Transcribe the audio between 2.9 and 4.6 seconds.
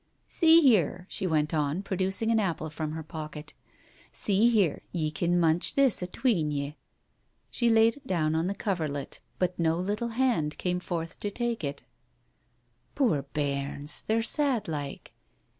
her pocket. "See